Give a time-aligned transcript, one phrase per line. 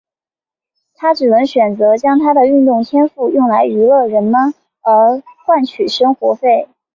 [0.95, 6.67] 他只能选择将他的运动天赋用来娱乐人们而换取生活费。